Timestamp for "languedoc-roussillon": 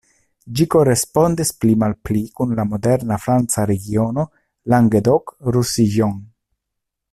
4.75-6.19